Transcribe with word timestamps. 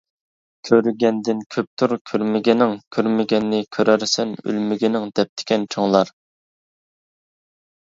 كۆرگەندىن 0.69 1.43
كۆپتۇر 1.55 1.93
كۆرمىگىنىڭ، 2.11 2.73
كۆرمىگەننى 2.97 3.61
كۆرەرسەن 3.79 4.33
ئۆلمىگىنىڭ 4.41 5.07
دەپتىكەن 5.21 5.71
چوڭلار! 5.77 6.13